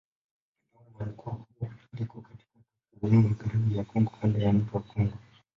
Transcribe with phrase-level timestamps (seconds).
[0.79, 1.45] Eneo la mkoa huu
[1.93, 2.51] liko katika
[2.91, 5.13] kaskazini-magharibi ya Kongo kando ya mto Kongo.